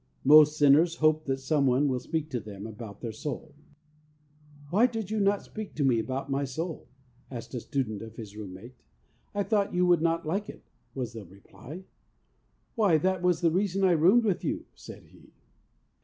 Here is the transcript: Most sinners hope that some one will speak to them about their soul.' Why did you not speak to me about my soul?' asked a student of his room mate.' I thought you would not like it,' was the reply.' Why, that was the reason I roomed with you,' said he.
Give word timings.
Most 0.23 0.57
sinners 0.57 0.95
hope 0.95 1.25
that 1.25 1.37
some 1.37 1.67
one 1.67 1.87
will 1.87 1.99
speak 1.99 2.31
to 2.31 2.39
them 2.39 2.65
about 2.65 3.01
their 3.01 3.11
soul.' 3.11 3.53
Why 4.71 4.87
did 4.87 5.11
you 5.11 5.19
not 5.19 5.43
speak 5.43 5.75
to 5.75 5.83
me 5.83 5.99
about 5.99 6.27
my 6.27 6.43
soul?' 6.43 6.87
asked 7.29 7.53
a 7.53 7.59
student 7.59 8.01
of 8.01 8.15
his 8.15 8.35
room 8.35 8.51
mate.' 8.55 8.73
I 9.35 9.43
thought 9.43 9.75
you 9.75 9.85
would 9.85 10.01
not 10.01 10.25
like 10.25 10.49
it,' 10.49 10.65
was 10.95 11.13
the 11.13 11.23
reply.' 11.25 11.83
Why, 12.75 12.97
that 12.97 13.21
was 13.21 13.41
the 13.41 13.51
reason 13.51 13.83
I 13.83 13.91
roomed 13.91 14.23
with 14.25 14.43
you,' 14.43 14.65
said 14.73 15.03
he. 15.03 15.33